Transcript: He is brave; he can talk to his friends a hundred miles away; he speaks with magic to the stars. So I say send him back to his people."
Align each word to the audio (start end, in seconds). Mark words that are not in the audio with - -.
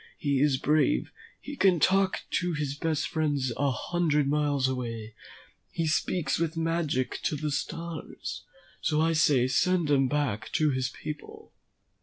He 0.17 0.39
is 0.39 0.57
brave; 0.57 1.11
he 1.39 1.55
can 1.55 1.79
talk 1.79 2.21
to 2.31 2.53
his 2.55 2.75
friends 3.05 3.53
a 3.55 3.69
hundred 3.69 4.27
miles 4.27 4.67
away; 4.67 5.13
he 5.71 5.85
speaks 5.85 6.39
with 6.39 6.57
magic 6.57 7.19
to 7.21 7.35
the 7.35 7.51
stars. 7.51 8.41
So 8.81 8.99
I 8.99 9.13
say 9.13 9.47
send 9.47 9.91
him 9.91 10.07
back 10.07 10.49
to 10.53 10.71
his 10.71 10.89
people." 10.89 11.53